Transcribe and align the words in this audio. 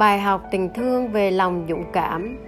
bài 0.00 0.20
học 0.20 0.42
tình 0.50 0.68
thương 0.74 1.08
về 1.08 1.30
lòng 1.30 1.66
dũng 1.68 1.84
cảm. 1.92 2.38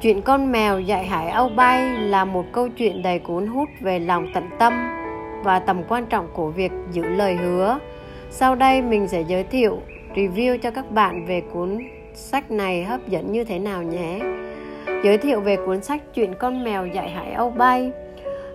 Chuyện 0.00 0.22
con 0.22 0.52
mèo 0.52 0.80
dạy 0.80 1.06
hải 1.06 1.28
âu 1.28 1.48
bay 1.48 1.82
là 1.98 2.24
một 2.24 2.44
câu 2.52 2.68
chuyện 2.68 3.02
đầy 3.02 3.18
cuốn 3.18 3.46
hút 3.46 3.68
về 3.80 3.98
lòng 3.98 4.26
tận 4.34 4.44
tâm 4.58 4.72
và 5.44 5.58
tầm 5.58 5.82
quan 5.88 6.06
trọng 6.06 6.28
của 6.32 6.50
việc 6.50 6.72
giữ 6.92 7.02
lời 7.02 7.36
hứa. 7.36 7.78
Sau 8.30 8.54
đây 8.54 8.82
mình 8.82 9.08
sẽ 9.08 9.20
giới 9.20 9.44
thiệu, 9.44 9.78
review 10.14 10.58
cho 10.58 10.70
các 10.70 10.90
bạn 10.90 11.26
về 11.26 11.42
cuốn 11.52 11.78
sách 12.14 12.50
này 12.50 12.84
hấp 12.84 13.08
dẫn 13.08 13.32
như 13.32 13.44
thế 13.44 13.58
nào 13.58 13.82
nhé. 13.82 14.20
Giới 15.04 15.18
thiệu 15.18 15.40
về 15.40 15.56
cuốn 15.66 15.82
sách 15.82 16.02
chuyện 16.14 16.34
con 16.34 16.64
mèo 16.64 16.86
dạy 16.86 17.10
hải 17.10 17.32
âu 17.32 17.50
bay. 17.50 17.90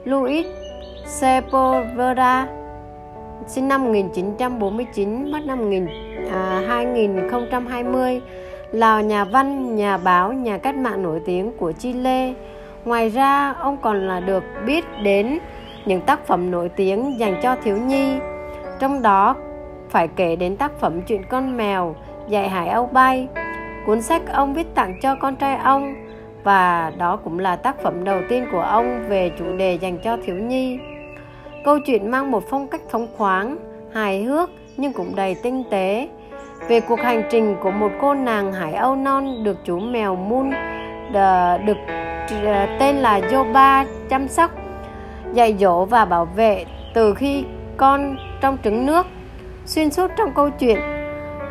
Louis 0.03 0.45
Sepulveda, 1.05 2.47
sinh 3.47 3.67
năm 3.67 3.83
1949 3.83 5.31
mất 5.31 5.39
năm 5.45 5.57
1949 5.59 6.10
à, 6.31 6.63
2020 6.67 8.21
là 8.71 9.01
nhà 9.01 9.25
văn, 9.25 9.75
nhà 9.75 9.97
báo, 9.97 10.33
nhà 10.33 10.57
cách 10.57 10.75
mạng 10.75 11.03
nổi 11.03 11.21
tiếng 11.25 11.51
của 11.57 11.71
Chile. 11.71 12.33
Ngoài 12.85 13.09
ra, 13.09 13.55
ông 13.59 13.77
còn 13.81 14.07
là 14.07 14.19
được 14.19 14.43
biết 14.65 14.85
đến 15.03 15.39
những 15.85 16.01
tác 16.01 16.27
phẩm 16.27 16.51
nổi 16.51 16.69
tiếng 16.69 17.19
dành 17.19 17.39
cho 17.43 17.55
thiếu 17.63 17.77
nhi. 17.77 18.17
Trong 18.79 19.01
đó 19.01 19.35
phải 19.89 20.07
kể 20.07 20.35
đến 20.35 20.57
tác 20.57 20.79
phẩm 20.79 21.01
Chuyện 21.01 21.21
con 21.29 21.57
mèo 21.57 21.95
dạy 22.27 22.49
Hải 22.49 22.67
Âu 22.67 22.85
bay. 22.85 23.27
Cuốn 23.85 24.01
sách 24.01 24.21
ông 24.33 24.53
viết 24.53 24.75
tặng 24.75 24.99
cho 25.01 25.15
con 25.15 25.35
trai 25.35 25.55
ông 25.55 25.95
và 26.43 26.91
đó 26.97 27.15
cũng 27.23 27.39
là 27.39 27.55
tác 27.55 27.81
phẩm 27.83 28.03
đầu 28.03 28.21
tiên 28.29 28.45
của 28.51 28.61
ông 28.61 29.03
về 29.09 29.31
chủ 29.39 29.57
đề 29.57 29.73
dành 29.73 29.97
cho 30.03 30.17
thiếu 30.25 30.35
nhi. 30.35 30.79
Câu 31.65 31.79
chuyện 31.79 32.11
mang 32.11 32.31
một 32.31 32.43
phong 32.49 32.67
cách 32.67 32.81
phóng 32.89 33.07
khoáng, 33.17 33.57
hài 33.93 34.23
hước 34.23 34.49
nhưng 34.81 34.93
cũng 34.93 35.15
đầy 35.15 35.35
tinh 35.35 35.63
tế 35.69 36.07
về 36.67 36.79
cuộc 36.79 36.99
hành 36.99 37.23
trình 37.29 37.55
của 37.63 37.71
một 37.71 37.91
cô 38.01 38.13
nàng 38.13 38.53
Hải 38.53 38.73
Âu 38.73 38.95
non 38.95 39.43
được 39.43 39.57
chú 39.65 39.79
mèo 39.79 40.15
Moon 40.15 40.51
ờ, 41.13 41.57
được 41.57 41.77
ờ, 42.43 42.67
tên 42.79 42.95
là 42.95 43.21
Yoba 43.31 43.85
chăm 44.09 44.27
sóc, 44.27 44.51
dạy 45.33 45.55
dỗ 45.59 45.85
và 45.85 46.05
bảo 46.05 46.25
vệ 46.25 46.65
từ 46.93 47.13
khi 47.13 47.43
con 47.77 48.17
trong 48.41 48.57
trứng 48.63 48.85
nước. 48.85 49.07
Xuyên 49.65 49.91
suốt 49.91 50.11
trong 50.17 50.33
câu 50.35 50.49
chuyện, 50.49 50.79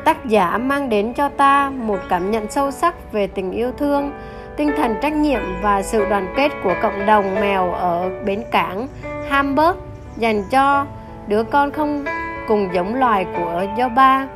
tác 0.05 0.27
giả 0.27 0.59
mang 0.59 0.89
đến 0.89 1.13
cho 1.15 1.29
ta 1.29 1.71
một 1.71 1.99
cảm 2.09 2.31
nhận 2.31 2.51
sâu 2.51 2.71
sắc 2.71 3.13
về 3.13 3.27
tình 3.27 3.53
yêu 3.53 3.73
thương, 3.73 4.13
tinh 4.57 4.71
thần 4.77 4.95
trách 5.03 5.13
nhiệm 5.13 5.43
và 5.63 5.83
sự 5.83 6.07
đoàn 6.11 6.35
kết 6.37 6.53
của 6.65 6.75
cộng 6.83 7.07
đồng 7.07 7.35
mèo 7.35 7.73
ở 7.73 8.11
bến 8.27 8.43
cảng 8.51 8.87
Hamburg 9.29 9.79
dành 10.17 10.43
cho 10.51 10.87
đứa 11.27 11.43
con 11.43 11.71
không 11.71 12.05
cùng 12.51 12.69
giống 12.75 12.95
loài 12.95 13.27
của 13.37 13.65
Yoba. 13.79 14.29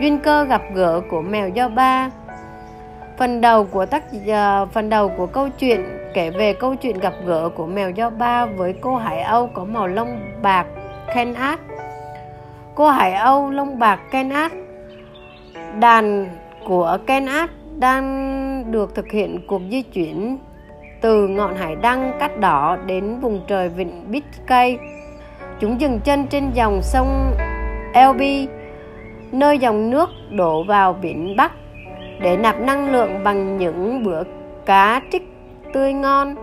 Duyên 0.00 0.18
cơ 0.18 0.44
gặp 0.44 0.62
gỡ 0.74 1.00
của 1.10 1.22
mèo 1.22 1.50
Yoba 1.56 2.10
Phần 3.18 3.40
đầu 3.40 3.64
của 3.64 3.86
tác 3.86 4.02
uh, 4.16 4.72
phần 4.72 4.90
đầu 4.90 5.08
của 5.08 5.26
câu 5.26 5.48
chuyện 5.48 5.84
kể 6.14 6.30
về 6.30 6.52
câu 6.52 6.74
chuyện 6.74 6.98
gặp 6.98 7.12
gỡ 7.26 7.48
của 7.48 7.66
mèo 7.66 7.92
Yoba 7.96 8.46
với 8.46 8.74
cô 8.80 8.96
Hải 8.96 9.20
Âu 9.20 9.46
có 9.46 9.64
màu 9.64 9.86
lông 9.86 10.20
bạc 10.42 10.66
Kenat. 11.14 11.60
Cô 12.74 12.88
Hải 12.88 13.12
Âu 13.12 13.50
lông 13.50 13.78
bạc 13.78 14.00
Kenat 14.10 14.52
đàn 15.80 16.28
của 16.64 16.98
Kenat 17.06 17.50
đang 17.78 18.72
được 18.72 18.94
thực 18.94 19.10
hiện 19.10 19.40
cuộc 19.46 19.62
di 19.70 19.82
chuyển 19.82 20.38
từ 21.00 21.28
ngọn 21.28 21.56
hải 21.56 21.76
đăng 21.76 22.12
cát 22.20 22.40
đỏ 22.40 22.76
đến 22.86 23.20
vùng 23.20 23.40
trời 23.46 23.68
vịnh 23.68 24.04
Biscay. 24.08 24.78
Chúng 25.60 25.80
dừng 25.80 26.00
chân 26.00 26.26
trên 26.26 26.50
dòng 26.52 26.82
sông 26.82 27.34
Elbe, 27.92 28.46
nơi 29.32 29.58
dòng 29.58 29.90
nước 29.90 30.10
đổ 30.30 30.62
vào 30.62 30.92
biển 30.92 31.36
Bắc 31.36 31.52
để 32.20 32.36
nạp 32.36 32.60
năng 32.60 32.92
lượng 32.92 33.24
bằng 33.24 33.56
những 33.56 34.04
bữa 34.04 34.22
cá 34.66 35.02
trích 35.12 35.22
tươi 35.72 35.92
ngon. 35.92 36.34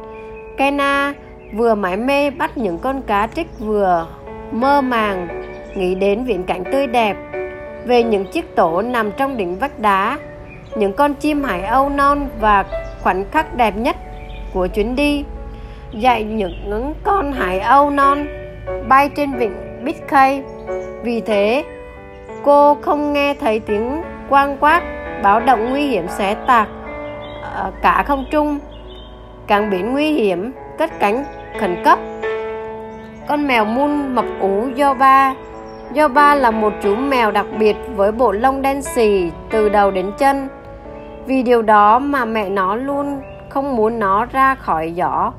Kena 0.58 1.14
vừa 1.54 1.76
mải 1.76 1.98
mê 1.98 2.30
bắt 2.30 2.58
những 2.58 2.78
con 2.78 3.02
cá 3.02 3.28
trích 3.28 3.60
vừa 3.60 4.08
mơ 4.52 4.82
màng 4.82 5.28
nghĩ 5.76 5.96
đến 5.96 6.24
viễn 6.24 6.44
cảnh 6.44 6.64
tươi 6.72 6.88
đẹp 6.88 7.18
về 7.86 8.04
những 8.04 8.26
chiếc 8.26 8.56
tổ 8.56 8.82
nằm 8.82 9.12
trong 9.12 9.38
đỉnh 9.38 9.56
vách 9.56 9.80
đá 9.80 10.18
những 10.78 10.94
con 10.94 11.14
chim 11.14 11.44
hải 11.44 11.62
âu 11.62 11.90
non 11.90 12.30
và 12.40 12.66
khoảnh 13.02 13.26
khắc 13.32 13.56
đẹp 13.56 13.78
nhất 13.78 13.96
của 14.54 14.68
chuyến 14.68 14.96
đi 14.96 15.24
dạy 15.92 16.24
những 16.24 16.94
con 17.04 17.32
hải 17.32 17.60
âu 17.60 17.90
non 17.90 18.28
bay 18.88 19.10
trên 19.10 19.34
vịnh 19.34 19.54
Biscay. 19.84 20.44
Vì 21.04 21.22
thế, 21.22 21.64
cô 22.44 22.76
không 22.76 23.14
nghe 23.14 23.34
thấy 23.34 23.60
tiếng 23.60 24.02
quang 24.30 24.58
quát 24.60 24.82
báo 25.24 25.40
động 25.40 25.70
nguy 25.70 25.88
hiểm 25.88 26.08
xé 26.08 26.36
tạc 26.48 26.68
ờ, 27.42 27.72
cả 27.82 28.04
không 28.08 28.26
trung. 28.32 28.60
Càng 29.48 29.70
biển 29.70 29.92
nguy 29.92 30.12
hiểm, 30.12 30.52
cất 30.78 31.00
cánh 31.00 31.24
khẩn 31.60 31.84
cấp. 31.84 32.00
Con 33.28 33.48
mèo 33.48 33.66
mun 33.66 34.16
mập 34.16 34.26
ú 34.40 34.70
do 34.76 36.08
ba 36.08 36.36
là 36.36 36.52
một 36.52 36.74
chú 36.84 36.96
mèo 36.96 37.32
đặc 37.32 37.46
biệt 37.60 37.76
với 37.96 38.12
bộ 38.12 38.32
lông 38.32 38.62
đen 38.62 38.82
xì 38.82 39.32
từ 39.50 39.70
đầu 39.70 39.92
đến 39.92 40.12
chân. 40.18 40.48
Vì 41.26 41.44
điều 41.44 41.62
đó 41.62 42.00
mà 42.00 42.26
mẹ 42.26 42.50
nó 42.50 42.76
luôn 42.76 43.22
không 43.50 43.76
muốn 43.76 44.00
nó 44.00 44.26
ra 44.26 44.56
khỏi 44.56 44.94
giỏ. 44.98 45.32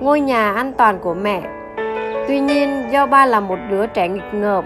Ngôi 0.00 0.20
nhà 0.20 0.52
an 0.52 0.72
toàn 0.72 0.98
của 0.98 1.14
mẹ 1.14 1.42
tuy 2.28 2.40
nhiên, 2.40 2.84
do 2.90 3.06
ba 3.06 3.26
là 3.26 3.40
một 3.40 3.58
đứa 3.70 3.86
trẻ 3.86 4.08
nghịch 4.08 4.34
ngợm, 4.34 4.64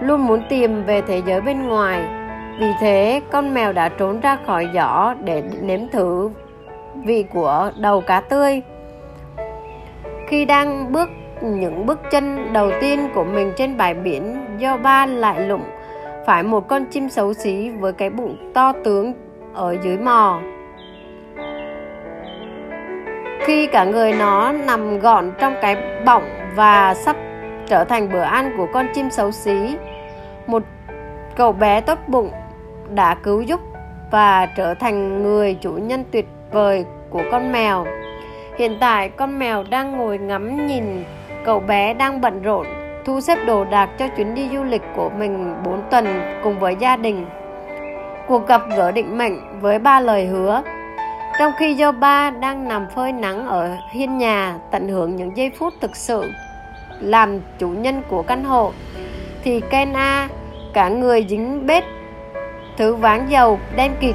luôn 0.00 0.26
muốn 0.26 0.42
tìm 0.48 0.84
về 0.84 1.02
thế 1.02 1.22
giới 1.26 1.40
bên 1.40 1.68
ngoài. 1.68 2.04
Vì 2.60 2.66
thế, 2.80 3.20
con 3.30 3.54
mèo 3.54 3.72
đã 3.72 3.88
trốn 3.88 4.20
ra 4.20 4.38
khỏi 4.46 4.68
giỏ 4.74 5.14
để 5.24 5.42
nếm 5.60 5.80
thử 5.92 6.30
vị 7.04 7.24
của 7.32 7.70
đầu 7.76 8.00
cá 8.00 8.20
tươi. 8.20 8.62
Khi 10.28 10.44
đang 10.44 10.92
bước, 10.92 11.08
những 11.42 11.86
bước 11.86 12.00
chân 12.10 12.52
đầu 12.52 12.70
tiên 12.80 13.08
của 13.14 13.24
mình 13.24 13.52
trên 13.56 13.76
bãi 13.76 13.94
biển, 13.94 14.36
do 14.58 14.76
ba 14.76 15.06
lại 15.06 15.40
lụng 15.40 15.64
phải 16.26 16.42
một 16.42 16.68
con 16.68 16.84
chim 16.84 17.08
xấu 17.08 17.34
xí 17.34 17.70
với 17.70 17.92
cái 17.92 18.10
bụng 18.10 18.52
to 18.54 18.72
tướng 18.84 19.12
ở 19.54 19.76
dưới 19.82 19.98
mò 19.98 20.40
khi 23.46 23.66
cả 23.66 23.84
người 23.84 24.12
nó 24.12 24.52
nằm 24.52 24.98
gọn 24.98 25.32
trong 25.38 25.54
cái 25.62 25.76
bọng 26.04 26.24
và 26.54 26.94
sắp 26.94 27.16
trở 27.66 27.84
thành 27.84 28.12
bữa 28.12 28.20
ăn 28.20 28.52
của 28.56 28.66
con 28.72 28.86
chim 28.94 29.10
xấu 29.10 29.32
xí, 29.32 29.76
một 30.46 30.62
cậu 31.36 31.52
bé 31.52 31.80
tốt 31.80 31.98
bụng 32.08 32.30
đã 32.94 33.14
cứu 33.14 33.40
giúp 33.40 33.60
và 34.10 34.46
trở 34.56 34.74
thành 34.74 35.22
người 35.22 35.54
chủ 35.54 35.72
nhân 35.72 36.04
tuyệt 36.10 36.26
vời 36.52 36.84
của 37.10 37.22
con 37.32 37.52
mèo. 37.52 37.86
Hiện 38.58 38.76
tại, 38.80 39.08
con 39.08 39.38
mèo 39.38 39.64
đang 39.70 39.96
ngồi 39.96 40.18
ngắm 40.18 40.66
nhìn 40.66 41.04
cậu 41.44 41.60
bé 41.60 41.94
đang 41.94 42.20
bận 42.20 42.42
rộn, 42.42 42.66
thu 43.04 43.20
xếp 43.20 43.38
đồ 43.46 43.64
đạc 43.64 43.90
cho 43.98 44.08
chuyến 44.08 44.34
đi 44.34 44.48
du 44.52 44.64
lịch 44.64 44.82
của 44.96 45.10
mình 45.18 45.54
4 45.64 45.82
tuần 45.90 46.06
cùng 46.42 46.58
với 46.58 46.76
gia 46.78 46.96
đình. 46.96 47.26
Cuộc 48.26 48.46
gặp 48.48 48.62
gỡ 48.76 48.90
định 48.90 49.18
mệnh 49.18 49.60
với 49.60 49.78
ba 49.78 50.00
lời 50.00 50.26
hứa 50.26 50.62
trong 51.38 51.52
khi 51.58 51.74
do 51.74 51.92
ba 51.92 52.30
đang 52.30 52.68
nằm 52.68 52.86
phơi 52.94 53.12
nắng 53.12 53.46
ở 53.48 53.76
hiên 53.90 54.18
nhà, 54.18 54.58
tận 54.70 54.88
hưởng 54.88 55.16
những 55.16 55.36
giây 55.36 55.50
phút 55.58 55.74
thực 55.80 55.96
sự 55.96 56.30
làm 57.00 57.40
chủ 57.58 57.68
nhân 57.68 58.02
của 58.08 58.22
căn 58.22 58.44
hộ, 58.44 58.72
thì 59.42 59.60
Ken 59.70 59.92
A, 59.92 60.28
cả 60.74 60.88
người 60.88 61.26
dính 61.28 61.66
bết, 61.66 61.84
thứ 62.76 62.94
ván 62.94 63.28
dầu, 63.28 63.58
đen 63.76 63.92
kịt, 64.00 64.14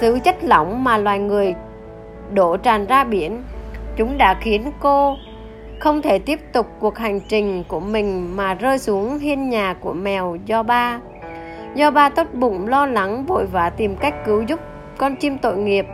thứ 0.00 0.18
chất 0.24 0.36
lỏng 0.44 0.84
mà 0.84 0.98
loài 0.98 1.18
người 1.18 1.54
đổ 2.30 2.56
tràn 2.56 2.86
ra 2.86 3.04
biển, 3.04 3.42
chúng 3.96 4.18
đã 4.18 4.34
khiến 4.40 4.72
cô 4.80 5.16
không 5.78 6.02
thể 6.02 6.18
tiếp 6.18 6.40
tục 6.52 6.66
cuộc 6.80 6.98
hành 6.98 7.20
trình 7.28 7.64
của 7.68 7.80
mình 7.80 8.36
mà 8.36 8.54
rơi 8.54 8.78
xuống 8.78 9.18
hiên 9.18 9.48
nhà 9.48 9.74
của 9.80 9.92
mèo 9.92 10.36
do 10.46 10.62
ba. 10.62 11.00
Do 11.74 11.90
ba 11.90 12.08
tốt 12.08 12.26
bụng, 12.32 12.68
lo 12.68 12.86
lắng, 12.86 13.24
vội 13.26 13.46
vã 13.46 13.70
tìm 13.70 13.96
cách 13.96 14.14
cứu 14.26 14.42
giúp 14.42 14.60
con 14.98 15.16
chim 15.16 15.38
tội 15.38 15.56
nghiệp 15.56 15.86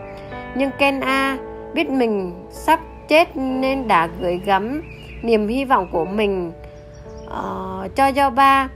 nhưng 0.54 0.70
ken 0.78 1.00
a 1.00 1.38
biết 1.74 1.90
mình 1.90 2.46
sắp 2.50 2.80
chết 3.08 3.36
nên 3.36 3.88
đã 3.88 4.08
gửi 4.20 4.40
gắm 4.44 4.82
niềm 5.22 5.48
hy 5.48 5.64
vọng 5.64 5.88
của 5.92 6.04
mình 6.04 6.52
uh, 7.26 7.96
cho 7.96 8.06
do 8.06 8.30
ba. 8.30 8.68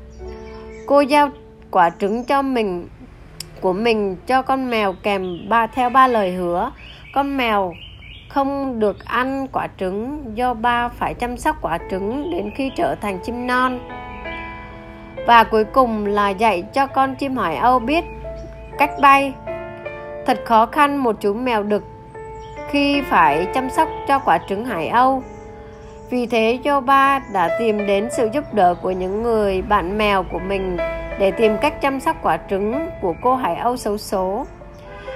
Cô 0.86 1.00
giao 1.00 1.28
quả 1.70 1.90
trứng 1.90 2.24
cho 2.24 2.42
mình 2.42 2.88
của 3.60 3.72
mình 3.72 4.16
cho 4.26 4.42
con 4.42 4.70
mèo 4.70 4.94
kèm 5.02 5.48
ba 5.48 5.66
theo 5.66 5.90
ba 5.90 6.06
lời 6.06 6.32
hứa. 6.32 6.70
Con 7.14 7.36
mèo 7.36 7.72
không 8.28 8.80
được 8.80 9.04
ăn 9.04 9.46
quả 9.52 9.68
trứng 9.78 10.22
do 10.34 10.54
ba 10.54 10.88
phải 10.88 11.14
chăm 11.14 11.36
sóc 11.36 11.56
quả 11.62 11.78
trứng 11.90 12.30
đến 12.30 12.50
khi 12.54 12.70
trở 12.76 12.94
thành 12.94 13.18
chim 13.24 13.46
non. 13.46 13.80
Và 15.26 15.44
cuối 15.44 15.64
cùng 15.64 16.06
là 16.06 16.28
dạy 16.28 16.62
cho 16.72 16.86
con 16.86 17.14
chim 17.14 17.36
hải 17.36 17.56
âu 17.56 17.78
biết 17.78 18.04
cách 18.78 18.90
bay 19.00 19.32
thật 20.26 20.40
khó 20.44 20.66
khăn 20.66 20.96
một 20.96 21.16
chú 21.20 21.34
mèo 21.34 21.62
đực 21.62 21.84
khi 22.70 23.02
phải 23.10 23.46
chăm 23.54 23.70
sóc 23.70 23.88
cho 24.08 24.18
quả 24.18 24.38
trứng 24.48 24.64
hải 24.64 24.88
âu 24.88 25.22
vì 26.10 26.26
thế 26.26 26.58
ba 26.86 27.20
đã 27.32 27.56
tìm 27.58 27.86
đến 27.86 28.08
sự 28.16 28.28
giúp 28.32 28.54
đỡ 28.54 28.74
của 28.74 28.90
những 28.90 29.22
người 29.22 29.62
bạn 29.62 29.98
mèo 29.98 30.22
của 30.22 30.38
mình 30.38 30.76
để 31.18 31.30
tìm 31.30 31.56
cách 31.60 31.80
chăm 31.80 32.00
sóc 32.00 32.16
quả 32.22 32.38
trứng 32.50 32.88
của 33.00 33.14
cô 33.22 33.34
Hải 33.34 33.56
Âu 33.56 33.76
xấu 33.76 33.98
số. 33.98 34.46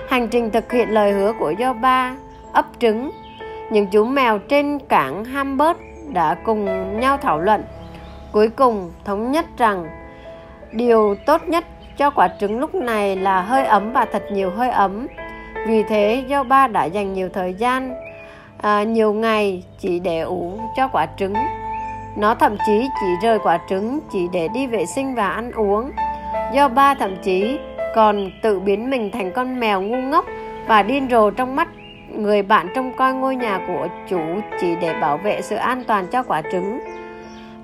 Hành 0.09 0.29
trình 0.29 0.51
thực 0.51 0.73
hiện 0.73 0.91
lời 0.91 1.13
hứa 1.13 1.33
của 1.39 1.55
Yoba 1.59 1.73
Ba 1.73 2.17
ấp 2.53 2.67
trứng, 2.79 3.11
những 3.71 3.87
chú 3.87 4.05
mèo 4.05 4.39
trên 4.39 4.79
cảng 4.79 5.25
Hamburg 5.25 5.79
đã 6.13 6.37
cùng 6.45 6.65
nhau 7.01 7.19
thảo 7.23 7.41
luận. 7.41 7.65
Cuối 8.33 8.49
cùng 8.49 8.93
thống 9.05 9.31
nhất 9.31 9.47
rằng 9.59 9.89
điều 10.73 11.15
tốt 11.27 11.49
nhất 11.49 11.65
cho 11.99 12.11
quả 12.11 12.29
trứng 12.41 12.59
lúc 12.59 12.75
này 12.75 13.17
là 13.17 13.41
hơi 13.41 13.65
ấm 13.65 13.93
và 13.93 14.05
thật 14.05 14.23
nhiều 14.33 14.51
hơi 14.51 14.71
ấm. 14.71 15.07
Vì 15.67 15.83
thế 15.83 16.25
do 16.29 16.43
ba 16.43 16.67
đã 16.67 16.85
dành 16.85 17.13
nhiều 17.13 17.29
thời 17.29 17.55
gian, 17.55 17.95
à, 18.63 18.83
nhiều 18.83 19.13
ngày 19.13 19.65
chỉ 19.79 20.01
để 20.01 20.21
ủ 20.21 20.61
cho 20.77 20.89
quả 20.89 21.07
trứng. 21.17 21.35
Nó 22.17 22.35
thậm 22.35 22.57
chí 22.67 22.89
chỉ 23.01 23.07
rời 23.23 23.39
quả 23.39 23.59
trứng 23.69 24.01
chỉ 24.13 24.29
để 24.33 24.49
đi 24.55 24.67
vệ 24.67 24.87
sinh 24.87 25.15
và 25.15 25.29
ăn 25.29 25.53
uống. 25.53 25.91
Do 26.53 26.69
ba 26.69 26.95
thậm 26.95 27.17
chí 27.23 27.59
còn 27.95 28.31
tự 28.43 28.61
biến 28.61 28.91
mình 28.91 29.11
thành 29.13 29.33
con 29.33 29.61
mèo 29.61 29.83
ngu 29.83 29.97
ngốc 29.97 30.25
và 30.67 30.83
điên 30.83 31.09
rồ 31.11 31.31
trong 31.31 31.57
mắt 31.57 31.69
người 32.09 32.43
bạn 32.43 32.69
trông 32.75 32.93
coi 32.97 33.15
ngôi 33.15 33.37
nhà 33.37 33.61
của 33.67 33.89
chủ 34.09 34.21
chỉ 34.61 34.77
để 34.81 34.95
bảo 35.01 35.17
vệ 35.17 35.43
sự 35.43 35.57
an 35.57 35.85
toàn 35.85 36.07
cho 36.07 36.23
quả 36.23 36.43
trứng. 36.53 36.81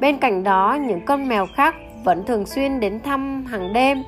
Bên 0.01 0.19
cạnh 0.19 0.45
đó, 0.45 0.79
những 0.81 1.01
con 1.05 1.29
mèo 1.29 1.47
khác 1.57 1.75
vẫn 2.05 2.25
thường 2.27 2.47
xuyên 2.47 2.81
đến 2.81 3.01
thăm 3.01 3.45
hàng 3.45 3.73
đêm 3.73 4.03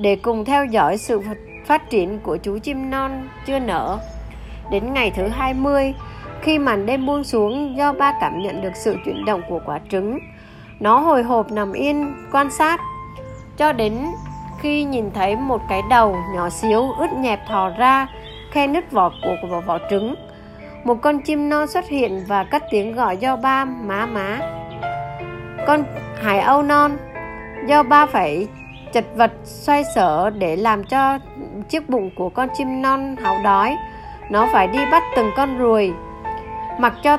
để 0.00 0.16
cùng 0.16 0.44
theo 0.44 0.64
dõi 0.64 0.98
sự 0.98 1.22
phát 1.66 1.90
triển 1.90 2.18
của 2.22 2.36
chú 2.36 2.58
chim 2.58 2.90
non 2.90 3.28
chưa 3.46 3.58
nở. 3.58 3.98
Đến 4.70 4.92
ngày 4.92 5.12
thứ 5.16 5.28
20, 5.28 5.94
khi 6.40 6.58
màn 6.58 6.86
đêm 6.86 7.06
buông 7.06 7.24
xuống 7.24 7.76
do 7.76 7.92
ba 7.92 8.12
cảm 8.20 8.42
nhận 8.42 8.62
được 8.62 8.72
sự 8.74 8.96
chuyển 9.04 9.24
động 9.24 9.42
của 9.48 9.60
quả 9.66 9.80
trứng, 9.90 10.18
nó 10.80 10.98
hồi 10.98 11.22
hộp 11.22 11.52
nằm 11.52 11.72
yên 11.72 12.14
quan 12.32 12.50
sát 12.50 12.80
cho 13.56 13.72
đến 13.72 14.06
khi 14.60 14.84
nhìn 14.84 15.10
thấy 15.10 15.36
một 15.36 15.60
cái 15.68 15.82
đầu 15.90 16.16
nhỏ 16.34 16.50
xíu 16.50 16.92
ướt 16.92 17.12
nhẹp 17.12 17.40
thò 17.48 17.70
ra 17.78 18.06
khe 18.50 18.66
nứt 18.66 18.92
vỏ 18.92 19.10
của, 19.22 19.36
của 19.42 19.60
vỏ 19.66 19.78
trứng. 19.90 20.14
Một 20.84 20.94
con 21.02 21.20
chim 21.20 21.48
non 21.48 21.66
xuất 21.66 21.88
hiện 21.88 22.24
và 22.28 22.44
cất 22.44 22.62
tiếng 22.70 22.94
gọi 22.94 23.16
do 23.16 23.36
ba 23.36 23.64
má 23.64 24.06
má. 24.06 24.40
Con 25.66 25.84
hải 26.22 26.38
âu 26.38 26.62
non 26.62 26.96
do 27.68 27.82
ba 27.82 28.06
phải 28.06 28.46
chật 28.96 29.04
vật, 29.16 29.32
xoay 29.44 29.84
sở 29.94 30.30
để 30.30 30.56
làm 30.56 30.84
cho 30.84 31.18
chiếc 31.68 31.88
bụng 31.88 32.10
của 32.16 32.28
con 32.28 32.48
chim 32.54 32.82
non 32.82 33.16
háo 33.16 33.36
đói. 33.44 33.76
Nó 34.30 34.48
phải 34.52 34.66
đi 34.66 34.78
bắt 34.90 35.02
từng 35.16 35.30
con 35.36 35.58
ruồi. 35.58 35.92
Mặc 36.78 36.94
cho 37.02 37.16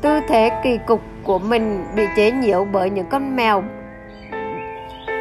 tư 0.00 0.20
thế 0.28 0.60
kỳ 0.62 0.78
cục 0.86 1.00
của 1.22 1.38
mình 1.38 1.84
bị 1.96 2.06
chế 2.16 2.30
nhiễu 2.30 2.66
bởi 2.72 2.90
những 2.90 3.06
con 3.06 3.36
mèo, 3.36 3.62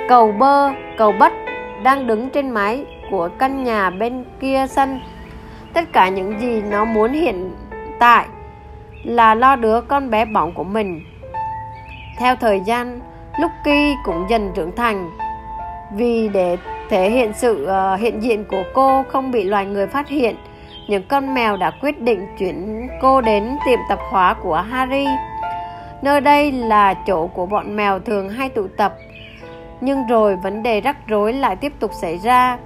cầu 0.10 0.32
bơ, 0.32 0.70
cầu 0.98 1.12
bất 1.20 1.34
đang 1.84 2.08
đứng 2.08 2.30
trên 2.30 2.50
mái 2.50 2.86
của 3.12 3.30
căn 3.40 3.64
nhà 3.64 3.90
bên 3.90 4.26
kia 4.40 4.66
sân. 4.70 5.00
Tất 5.74 5.94
cả 5.94 6.10
những 6.10 6.40
gì 6.40 6.62
nó 6.62 6.86
muốn 6.86 7.14
hiện 7.14 7.56
tại 8.00 8.26
là 9.04 9.36
lo 9.36 9.56
đứa 9.56 9.82
con 9.82 10.10
bé 10.10 10.26
bỏng 10.26 10.54
của 10.54 10.64
mình. 10.64 11.02
Theo 12.20 12.36
thời 12.36 12.60
gian 12.60 13.00
Lucky 13.38 13.96
cũng 14.06 14.26
dần 14.30 14.52
trưởng 14.56 14.76
thành 14.76 15.10
vì 15.96 16.30
để 16.34 16.58
thể 16.90 17.10
hiện 17.10 17.34
sự 17.34 17.68
uh, 17.70 18.00
hiện 18.00 18.24
diện 18.24 18.46
của 18.46 18.64
cô 18.74 19.04
không 19.10 19.32
bị 19.32 19.44
loài 19.44 19.66
người 19.66 19.88
phát 19.88 20.08
hiện 20.08 20.36
những 20.88 21.04
con 21.08 21.34
mèo 21.34 21.58
đã 21.58 21.72
quyết 21.82 22.02
định 22.02 22.28
chuyển 22.40 22.88
cô 23.02 23.22
đến 23.22 23.58
tiệm 23.66 23.80
tập 23.90 24.00
hóa 24.12 24.34
của 24.34 24.56
Harry. 24.56 25.08
Nơi 26.02 26.22
đây 26.22 26.52
là 26.52 26.94
chỗ 27.08 27.28
của 27.28 27.46
bọn 27.46 27.76
mèo 27.76 28.00
thường 28.00 28.30
hay 28.30 28.50
tụ 28.50 28.68
tập 28.78 28.96
nhưng 29.82 30.08
rồi 30.08 30.36
vấn 30.36 30.64
đề 30.64 30.82
rắc 30.82 31.08
rối 31.08 31.34
lại 31.34 31.56
tiếp 31.56 31.74
tục 31.80 31.92
xảy 32.02 32.18
ra. 32.18 32.58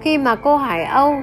Khi 0.00 0.18
mà 0.18 0.34
cô 0.34 0.56
Hải 0.56 0.84
Âu 0.84 1.22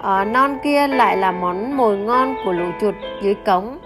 ở 0.00 0.24
non 0.24 0.58
kia 0.64 0.86
lại 0.88 1.16
là 1.16 1.32
món 1.32 1.76
mồi 1.76 1.96
ngon 1.96 2.34
của 2.44 2.52
lũ 2.52 2.66
chuột 2.80 2.94
dưới 3.22 3.34
cống 3.34 3.78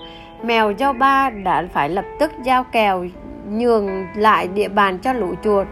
mèo 0.43 0.71
do 0.71 0.93
ba 0.93 1.31
đã 1.31 1.65
phải 1.73 1.89
lập 1.89 2.05
tức 2.19 2.33
giao 2.43 2.65
kèo 2.65 3.07
nhường 3.49 4.07
lại 4.17 4.49
địa 4.49 4.69
bàn 4.69 4.99
cho 4.99 5.13
lũ 5.13 5.35
chuột 5.45 5.67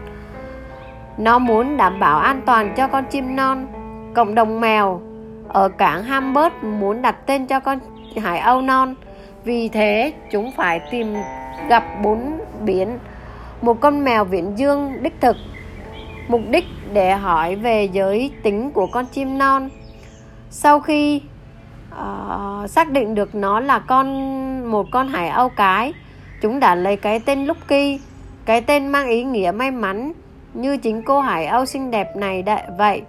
nó 1.17 1.39
muốn 1.39 1.77
đảm 1.77 1.99
bảo 1.99 2.19
an 2.19 2.41
toàn 2.45 2.73
cho 2.77 2.87
con 2.87 3.05
chim 3.05 3.35
non 3.35 3.67
cộng 4.15 4.35
đồng 4.35 4.61
mèo. 4.61 5.01
Ở 5.47 5.69
cảng 5.69 6.03
Hamburg 6.03 6.53
muốn 6.79 7.01
đặt 7.01 7.15
tên 7.25 7.47
cho 7.47 7.59
con 7.59 7.79
hải 8.21 8.39
âu 8.39 8.61
non. 8.61 8.95
Vì 9.43 9.69
thế 9.69 10.13
chúng 10.31 10.51
phải 10.51 10.81
tìm 10.91 11.13
gặp 11.69 11.83
bốn 12.03 12.39
biển 12.65 12.97
một 13.61 13.81
con 13.81 14.03
mèo 14.03 14.25
viễn 14.25 14.57
dương 14.57 15.03
đích 15.03 15.21
thực. 15.21 15.35
Mục 16.27 16.41
đích 16.49 16.65
để 16.93 17.13
hỏi 17.13 17.55
về 17.55 17.89
giới 17.93 18.31
tính 18.43 18.71
của 18.71 18.87
con 18.87 19.05
chim 19.05 19.37
non. 19.37 19.69
Sau 20.49 20.79
khi 20.79 21.21
uh, 21.91 22.69
xác 22.69 22.91
định 22.91 23.15
được 23.15 23.35
nó 23.35 23.59
là 23.59 23.79
con 23.79 24.07
một 24.71 24.87
con 24.91 25.07
hải 25.07 25.29
âu 25.29 25.49
cái 25.49 25.93
chúng 26.41 26.59
đã 26.59 26.75
lấy 26.75 26.97
cái 26.97 27.19
tên 27.19 27.45
Lucky 27.45 27.99
cái 28.45 28.61
tên 28.61 28.87
mang 28.87 29.07
ý 29.07 29.23
nghĩa 29.23 29.51
may 29.55 29.71
mắn 29.71 30.13
như 30.53 30.77
chính 30.77 31.01
cô 31.03 31.19
hải 31.19 31.45
âu 31.45 31.65
xinh 31.65 31.91
đẹp 31.91 32.15
này 32.15 32.41
đại 32.41 32.63
vậy 32.77 33.01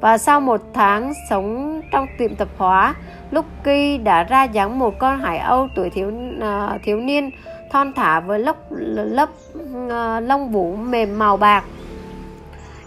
và 0.00 0.18
sau 0.18 0.40
một 0.40 0.60
tháng 0.74 1.12
sống 1.30 1.80
trong 1.92 2.06
tiệm 2.18 2.34
tập 2.34 2.48
hóa 2.56 2.94
Lucky 3.30 3.98
đã 3.98 4.22
ra 4.22 4.44
dáng 4.44 4.78
một 4.78 4.98
con 4.98 5.20
hải 5.20 5.38
âu 5.38 5.68
tuổi 5.74 5.90
thiếu 5.90 6.08
uh, 6.08 6.82
thiếu 6.82 7.00
niên 7.00 7.30
thon 7.70 7.92
thả 7.92 8.20
với 8.20 8.38
lớp 8.38 8.56
lớp 8.94 9.28
uh, 9.58 10.28
lông 10.28 10.52
vũ 10.52 10.76
mềm 10.76 11.18
màu 11.18 11.36
bạc 11.36 11.64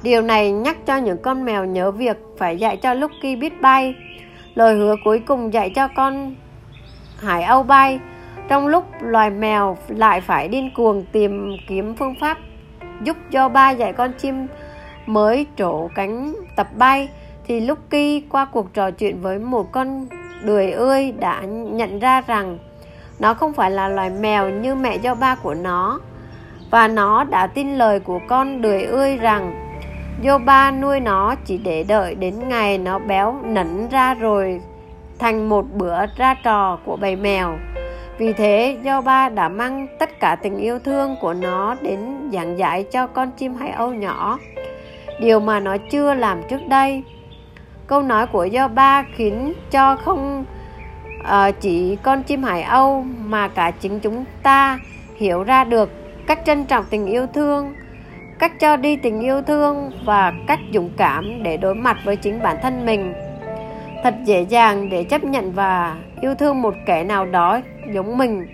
Điều 0.04 0.22
này 0.22 0.51
nhắc 0.51 0.77
cho 0.86 0.98
những 0.98 1.18
con 1.18 1.45
mèo 1.45 1.66
nhớ 1.66 1.92
việc 1.92 2.18
phải 2.38 2.57
dạy 2.57 2.77
cho 2.77 2.94
Lucky 2.94 3.36
biết 3.36 3.62
bay. 3.62 3.95
Lời 4.56 4.75
hứa 4.75 4.95
cuối 5.04 5.19
cùng 5.19 5.54
dạy 5.54 5.72
cho 5.75 5.88
con 5.88 6.36
Hải 7.18 7.44
Âu 7.44 7.63
bay. 7.63 8.00
Trong 8.48 8.68
lúc 8.68 8.86
loài 9.01 9.30
mèo 9.30 9.77
lại 9.88 10.22
phải 10.22 10.48
điên 10.48 10.69
cuồng 10.75 11.06
tìm 11.12 11.57
kiếm 11.68 11.95
phương 11.95 12.16
pháp 12.22 12.38
giúp 13.03 13.18
cho 13.31 13.50
ba 13.50 13.69
dạy 13.71 13.94
con 13.94 14.13
chim 14.13 14.48
mới 15.06 15.45
trổ 15.56 15.88
cánh 15.95 16.33
tập 16.56 16.68
bay 16.77 17.09
thì 17.48 17.59
Lucky 17.59 18.24
qua 18.30 18.45
cuộc 18.45 18.74
trò 18.74 18.92
chuyện 18.92 19.21
với 19.21 19.39
một 19.39 19.71
con 19.71 20.07
đười 20.44 20.71
ươi 20.71 21.12
đã 21.12 21.42
nhận 21.71 22.00
ra 22.00 22.21
rằng 22.21 22.57
nó 23.19 23.33
không 23.33 23.53
phải 23.53 23.71
là 23.71 23.88
loài 23.88 24.09
mèo 24.09 24.50
như 24.50 24.75
mẹ 24.75 24.95
do 24.95 25.15
ba 25.15 25.36
của 25.36 25.53
nó 25.53 26.00
và 26.71 26.88
nó 26.88 27.24
đã 27.24 27.48
tin 27.48 27.77
lời 27.77 28.00
của 28.00 28.19
con 28.27 28.62
đười 28.62 28.83
ươi 28.83 29.18
rằng 29.18 29.71
Yoba 30.27 30.71
nuôi 30.71 31.00
nó 31.00 31.36
chỉ 31.45 31.57
để 31.57 31.84
đợi 31.84 32.15
đến 32.15 32.50
ngày 32.50 32.77
nó 32.77 33.00
béo 33.00 33.36
nẫn 33.43 33.88
ra 33.89 34.13
rồi 34.13 34.62
thành 35.20 35.50
một 35.50 35.65
bữa 35.74 36.05
ra 36.17 36.36
trò 36.43 36.79
của 36.86 36.96
bầy 36.96 37.15
mèo. 37.15 37.58
Vì 38.22 38.34
thế, 38.34 38.78
Yoba 38.86 39.30
đã 39.30 39.50
mang 39.50 39.88
tất 40.00 40.20
cả 40.20 40.36
tình 40.36 40.58
yêu 40.58 40.80
thương 40.80 41.16
của 41.22 41.34
nó 41.34 41.75
đến 41.82 42.30
giảng 42.34 42.58
dạy 42.58 42.84
cho 42.84 43.08
con 43.08 43.32
chim 43.32 43.56
hải 43.56 43.70
âu 43.70 43.94
nhỏ, 43.94 44.40
điều 45.20 45.40
mà 45.40 45.60
nó 45.60 45.78
chưa 45.92 46.13
làm 46.13 46.42
trước 46.50 46.60
đây. 46.70 47.04
Câu 47.88 48.01
nói 48.01 48.28
của 48.28 48.48
Yoba 48.54 49.04
khiến 49.16 49.54
cho 49.72 49.96
không 49.96 50.46
uh, 51.20 51.56
chỉ 51.60 51.98
con 52.04 52.24
chim 52.24 52.44
hải 52.44 52.62
âu 52.62 53.06
mà 53.25 53.48
cả 53.48 53.72
chính 53.72 54.00
chúng 54.00 54.25
ta 54.44 54.80
hiểu 55.16 55.44
ra 55.44 55.63
được 55.63 55.90
cách 56.28 56.40
trân 56.46 56.66
trọng 56.66 56.86
tình 56.90 57.06
yêu 57.06 57.28
thương 57.34 57.74
cách 58.40 58.60
cho 58.60 58.75
đi 58.75 58.96
tình 58.96 59.20
yêu 59.20 59.42
thương 59.42 59.92
và 60.06 60.34
cách 60.48 60.60
dũng 60.74 60.90
cảm 60.98 61.44
để 61.44 61.58
đối 61.58 61.75
mặt 61.75 61.98
với 62.06 62.16
chính 62.16 62.42
bản 62.44 62.58
thân 62.62 62.86
mình 62.86 63.13
thật 64.03 64.13
dễ 64.25 64.41
dàng 64.41 64.89
để 64.89 65.03
chấp 65.03 65.24
nhận 65.24 65.51
và 65.51 65.98
yêu 66.22 66.36
thương 66.36 66.62
một 66.62 66.74
kẻ 66.86 67.03
nào 67.03 67.25
đó 67.25 67.60
giống 67.93 68.17
mình. 68.17 68.48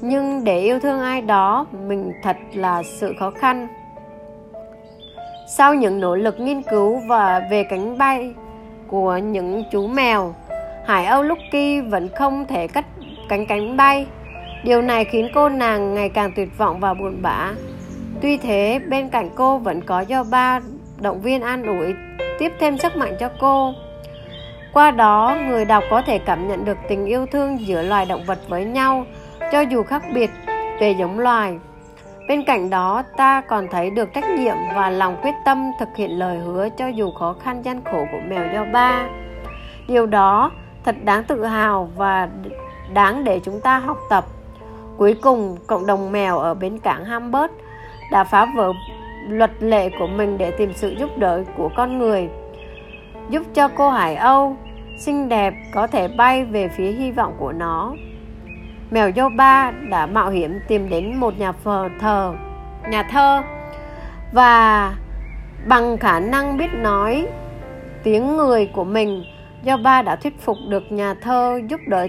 Nhưng 0.00 0.44
để 0.44 0.60
yêu 0.60 0.80
thương 0.80 1.00
ai 1.00 1.22
đó 1.22 1.66
mình 1.86 2.12
thật 2.22 2.36
là 2.54 2.82
sự 2.82 3.14
khó 3.18 3.30
khăn. 3.30 3.68
Sau 5.56 5.74
những 5.74 6.00
nỗ 6.00 6.16
lực 6.16 6.40
nghiên 6.40 6.62
cứu 6.62 7.00
và 7.08 7.42
về 7.50 7.64
cánh 7.64 7.98
bay 7.98 8.34
của 8.86 9.16
những 9.16 9.64
chú 9.72 9.86
mèo 9.86 10.34
hải 10.86 11.06
âu 11.06 11.22
lucky 11.22 11.80
vẫn 11.80 12.08
không 12.14 12.44
thể 12.46 12.68
cất 12.68 12.84
cánh 13.28 13.46
cánh 13.46 13.76
bay. 13.76 14.06
Điều 14.64 14.82
này 14.82 15.04
khiến 15.04 15.28
cô 15.34 15.48
nàng 15.48 15.94
ngày 15.94 16.08
càng 16.08 16.32
tuyệt 16.36 16.58
vọng 16.58 16.80
và 16.80 16.94
buồn 16.94 17.22
bã. 17.22 17.50
Tuy 18.20 18.36
thế, 18.36 18.80
bên 18.88 19.08
cạnh 19.08 19.30
cô 19.34 19.58
vẫn 19.58 19.80
có 19.80 20.00
do 20.00 20.24
ba 20.24 20.60
động 21.00 21.20
viên 21.20 21.42
an 21.42 21.66
ủi, 21.66 21.94
tiếp 22.38 22.52
thêm 22.60 22.78
sức 22.78 22.96
mạnh 22.96 23.16
cho 23.20 23.28
cô. 23.40 23.72
Qua 24.72 24.90
đó, 24.90 25.36
người 25.48 25.64
đọc 25.64 25.84
có 25.90 26.02
thể 26.02 26.18
cảm 26.18 26.48
nhận 26.48 26.64
được 26.64 26.78
tình 26.88 27.06
yêu 27.06 27.26
thương 27.26 27.66
giữa 27.66 27.82
loài 27.82 28.06
động 28.06 28.24
vật 28.26 28.38
với 28.48 28.64
nhau, 28.64 29.04
cho 29.52 29.60
dù 29.60 29.82
khác 29.82 30.02
biệt 30.14 30.30
về 30.80 30.90
giống 30.98 31.18
loài. 31.18 31.58
Bên 32.28 32.44
cạnh 32.44 32.70
đó, 32.70 33.02
ta 33.16 33.40
còn 33.40 33.68
thấy 33.70 33.90
được 33.90 34.08
trách 34.14 34.30
nhiệm 34.38 34.56
và 34.74 34.90
lòng 34.90 35.16
quyết 35.22 35.34
tâm 35.44 35.70
thực 35.80 35.88
hiện 35.96 36.18
lời 36.18 36.38
hứa 36.38 36.68
cho 36.78 36.86
dù 36.86 37.12
khó 37.12 37.34
khăn 37.44 37.62
gian 37.62 37.84
khổ 37.84 38.04
của 38.12 38.20
mèo 38.28 38.52
do 38.54 38.64
ba. 38.72 39.08
Điều 39.88 40.06
đó 40.06 40.50
thật 40.84 40.96
đáng 41.04 41.24
tự 41.24 41.44
hào 41.44 41.90
và 41.96 42.28
đáng 42.92 43.24
để 43.24 43.40
chúng 43.40 43.60
ta 43.60 43.78
học 43.78 43.98
tập. 44.10 44.24
Cuối 44.96 45.14
cùng, 45.22 45.56
cộng 45.66 45.86
đồng 45.86 46.12
mèo 46.12 46.38
ở 46.38 46.54
bến 46.54 46.78
cảng 46.78 47.04
Hamburg 47.04 47.52
đã 48.12 48.24
phá 48.24 48.46
vỡ 48.56 48.72
luật 49.28 49.50
lệ 49.60 49.90
của 49.98 50.06
mình 50.06 50.38
để 50.38 50.50
tìm 50.50 50.72
sự 50.74 50.94
giúp 50.98 51.10
đỡ 51.18 51.42
của 51.56 51.70
con 51.76 51.98
người 51.98 52.28
giúp 53.30 53.42
cho 53.54 53.68
cô 53.68 53.90
hải 53.90 54.16
âu 54.16 54.56
xinh 54.98 55.28
đẹp 55.28 55.54
có 55.74 55.86
thể 55.86 56.08
bay 56.08 56.44
về 56.44 56.68
phía 56.68 56.92
hy 56.92 57.10
vọng 57.10 57.34
của 57.38 57.52
nó. 57.52 57.94
Mèo 58.90 59.10
Yoba 59.16 59.70
đã 59.70 60.06
mạo 60.06 60.30
hiểm 60.30 60.58
tìm 60.68 60.88
đến 60.88 61.16
một 61.16 61.38
nhà 61.38 61.52
phờ 61.52 61.88
thờ, 62.00 62.34
nhà 62.90 63.02
thơ, 63.02 63.42
và 64.32 64.92
bằng 65.66 65.98
khả 65.98 66.20
năng 66.20 66.56
biết 66.56 66.74
nói 66.74 67.26
tiếng 68.02 68.36
người 68.36 68.66
của 68.66 68.84
mình 68.84 69.24
Yoba 69.66 70.02
đã 70.02 70.16
thuyết 70.16 70.40
phục 70.40 70.56
được 70.68 70.92
nhà 70.92 71.14
thơ 71.14 71.60
giúp 71.68 71.80
đỡ 71.86 72.06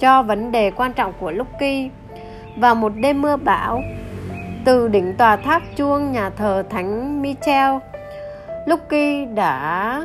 cho 0.00 0.22
vấn 0.22 0.52
đề 0.52 0.70
quan 0.70 0.92
trọng 0.92 1.12
của 1.20 1.30
Lucky. 1.30 1.90
Vào 2.56 2.74
một 2.74 2.92
đêm 2.96 3.22
mưa 3.22 3.36
bão, 3.36 3.82
từ 4.64 4.88
đỉnh 4.88 5.16
tòa 5.16 5.36
tháp 5.36 5.62
chuông 5.76 6.12
nhà 6.12 6.30
thờ 6.30 6.62
thánh 6.70 7.22
Michel 7.22 7.74
Lucky 8.66 9.24
đã 9.24 10.02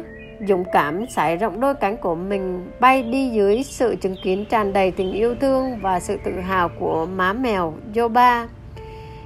dũng 0.47 0.63
cảm 0.71 1.09
sải 1.09 1.38
rộng 1.38 1.59
đôi 1.59 1.75
cánh 1.75 1.97
của 1.97 2.15
mình, 2.15 2.71
bay 2.79 3.03
đi 3.03 3.29
dưới 3.29 3.63
sự 3.63 3.95
chứng 4.01 4.15
kiến 4.23 4.45
tràn 4.50 4.73
đầy 4.73 4.91
tình 4.91 5.12
yêu 5.12 5.35
thương 5.41 5.79
và 5.81 6.00
sự 6.00 6.17
tự 6.23 6.31
hào 6.39 6.69
của 6.79 7.05
má 7.05 7.33
mèo 7.33 7.73
Joba 7.93 8.45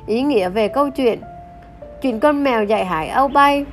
Ý 0.07 0.21
nghĩa 0.21 0.49
về 0.49 0.67
câu 0.67 0.89
chuyện 0.89 1.19
Chuyện 2.01 2.19
con 2.19 2.43
mèo 2.43 2.63
dạy 2.63 2.85
hải 2.85 3.07
âu 3.07 3.27
bay 3.27 3.65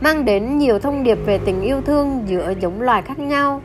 mang 0.00 0.24
đến 0.24 0.58
nhiều 0.58 0.78
thông 0.78 1.02
điệp 1.02 1.18
về 1.26 1.38
tình 1.38 1.62
yêu 1.62 1.80
thương 1.82 2.22
giữa 2.26 2.52
giống 2.60 2.80
loài 2.80 3.02
khác 3.02 3.18
nhau. 3.18 3.62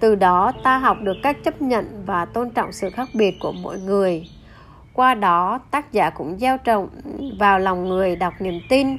Từ 0.00 0.14
đó, 0.14 0.52
ta 0.64 0.78
học 0.78 0.96
được 1.00 1.16
cách 1.22 1.36
chấp 1.44 1.62
nhận 1.62 2.02
và 2.06 2.24
tôn 2.24 2.50
trọng 2.50 2.72
sự 2.72 2.90
khác 2.90 3.08
biệt 3.14 3.34
của 3.40 3.52
mỗi 3.52 3.78
người. 3.78 4.24
Qua 4.96 5.14
đó, 5.14 5.60
tác 5.70 5.92
giả 5.92 6.10
cũng 6.10 6.38
gieo 6.38 6.58
trồng 6.58 6.88
vào 7.38 7.58
lòng 7.58 7.88
người 7.88 8.16
đọc 8.16 8.34
niềm 8.40 8.60
tin 8.68 8.96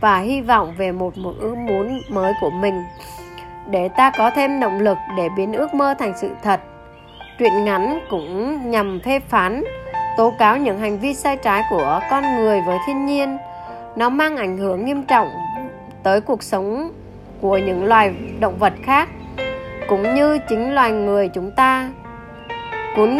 và 0.00 0.18
hy 0.18 0.40
vọng 0.40 0.74
về 0.78 0.92
một 0.92 1.18
một 1.18 1.32
ước 1.40 1.54
muốn 1.58 2.00
mới 2.08 2.32
của 2.40 2.50
mình. 2.50 2.84
Để 3.70 3.88
ta 3.88 4.10
có 4.18 4.30
thêm 4.30 4.60
động 4.60 4.80
lực 4.80 4.98
để 5.16 5.28
biến 5.36 5.52
ước 5.52 5.74
mơ 5.74 5.94
thành 5.98 6.12
sự 6.16 6.30
thật 6.42 6.60
truyện 7.38 7.64
ngắn 7.64 8.00
cũng 8.10 8.60
nhằm 8.70 9.00
phê 9.00 9.20
phán 9.20 9.64
tố 10.16 10.32
cáo 10.38 10.56
những 10.56 10.78
hành 10.78 10.98
vi 10.98 11.14
sai 11.14 11.36
trái 11.36 11.62
của 11.70 12.00
con 12.10 12.36
người 12.36 12.60
với 12.66 12.78
thiên 12.86 13.06
nhiên. 13.06 13.38
Nó 13.96 14.08
mang 14.08 14.36
ảnh 14.36 14.58
hưởng 14.58 14.84
nghiêm 14.84 15.02
trọng 15.02 15.28
tới 16.02 16.20
cuộc 16.20 16.42
sống 16.42 16.92
của 17.40 17.58
những 17.58 17.84
loài 17.84 18.14
động 18.40 18.58
vật 18.58 18.72
khác 18.82 19.08
cũng 19.88 20.14
như 20.14 20.38
chính 20.48 20.74
loài 20.74 20.92
người 20.92 21.28
chúng 21.28 21.50
ta. 21.50 21.90
Cuốn 22.96 23.18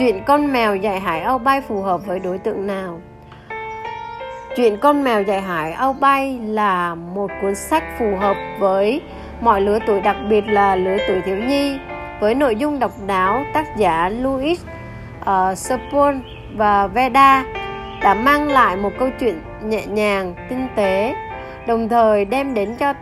chuyện 0.00 0.24
con 0.24 0.52
mèo 0.52 0.76
dạy 0.76 1.00
hải 1.00 1.20
âu 1.20 1.38
bay 1.38 1.60
phù 1.60 1.82
hợp 1.82 2.06
với 2.06 2.18
đối 2.18 2.38
tượng 2.38 2.66
nào 2.66 3.00
Chuyện 4.56 4.76
con 4.76 5.04
mèo 5.04 5.22
dạy 5.22 5.40
hải 5.40 5.72
Âu 5.72 5.92
Bay 5.92 6.38
là 6.42 6.94
một 6.94 7.30
cuốn 7.42 7.54
sách 7.54 7.84
phù 7.98 8.16
hợp 8.16 8.36
với 8.58 9.00
mọi 9.40 9.60
lứa 9.60 9.78
tuổi 9.86 10.00
đặc 10.00 10.16
biệt 10.28 10.44
là 10.48 10.76
lứa 10.76 10.96
tuổi 11.08 11.20
thiếu 11.20 11.36
nhi 11.36 11.78
với 12.20 12.34
nội 12.34 12.56
dung 12.56 12.78
độc 12.78 12.92
đáo 13.06 13.44
tác 13.54 13.76
giả 13.76 14.08
Louis 14.08 14.64
ờ, 15.20 15.48
uh, 15.52 15.58
Sepul 15.58 16.14
và 16.54 16.86
Veda 16.86 17.44
đã 18.02 18.14
mang 18.14 18.48
lại 18.48 18.76
một 18.76 18.90
câu 18.98 19.08
chuyện 19.20 19.42
nhẹ 19.62 19.86
nhàng, 19.86 20.34
tinh 20.48 20.68
tế 20.76 21.14
đồng 21.66 21.88
thời 21.88 22.24
đem 22.24 22.54
đến 22.54 22.76
cho 22.78 22.94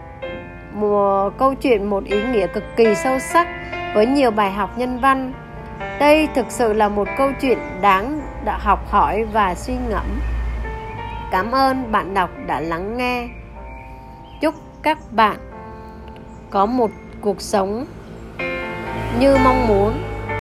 một 0.73 1.31
câu 1.39 1.55
chuyện 1.55 1.91
một 1.91 2.05
ý 2.05 2.23
nghĩa 2.33 2.47
cực 2.47 2.77
kỳ 2.77 2.95
sâu 2.95 3.19
sắc 3.19 3.49
với 3.95 4.07
nhiều 4.07 4.31
bài 4.31 4.51
học 4.51 4.79
nhân 4.79 4.99
văn. 5.01 5.33
Đây 5.79 6.29
thực 6.35 6.51
sự 6.51 6.73
là 6.73 6.89
một 6.89 7.09
câu 7.19 7.31
chuyện 7.41 7.59
đáng 7.81 8.21
học 8.59 8.91
hỏi 8.91 9.25
và 9.25 9.55
suy 9.55 9.75
ngẫm. 9.89 10.21
Cảm 11.31 11.51
ơn 11.51 11.93
bạn 11.93 12.15
đọc 12.15 12.31
đã 12.47 12.61
lắng 12.61 12.97
nghe. 12.97 13.29
Chúc 14.41 14.55
các 14.83 14.99
bạn 15.11 15.37
có 16.51 16.67
một 16.67 16.91
cuộc 17.21 17.41
sống 17.41 17.87
như 19.21 19.37
mong 19.45 19.69
muốn 19.69 20.03